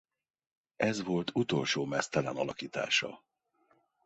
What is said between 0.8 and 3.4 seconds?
volt utolsó meztelen alakítása.